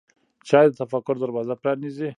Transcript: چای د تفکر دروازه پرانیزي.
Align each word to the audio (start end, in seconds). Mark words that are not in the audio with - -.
چای 0.47 0.65
د 0.69 0.73
تفکر 0.81 1.15
دروازه 1.19 1.53
پرانیزي. 1.61 2.09